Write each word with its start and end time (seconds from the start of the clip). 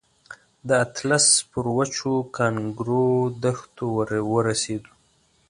د 0.67 0.69
اطلس 0.85 1.27
پر 1.51 1.65
وچو 1.77 2.13
کانکرو 2.37 3.05
دښتو 3.43 3.87
ورسېدو. 4.31 4.91